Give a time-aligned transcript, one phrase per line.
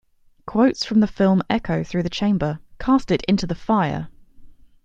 [0.47, 4.07] Quotes from the film echo through the chamber: Cast it into the fire!